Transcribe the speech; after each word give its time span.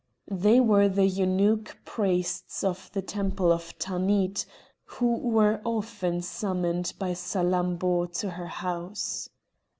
They 0.31 0.59
were 0.59 0.89
the 0.89 1.05
eunuch 1.05 1.77
priests 1.85 2.63
of 2.63 2.89
the 2.91 3.03
temple 3.03 3.51
of 3.51 3.77
Tanith, 3.77 4.45
who 4.83 5.15
were 5.19 5.61
often 5.63 6.23
summoned 6.23 6.91
by 6.97 7.11
Salammbô 7.13 8.11
to 8.21 8.31
her 8.31 8.47
house. 8.47 9.29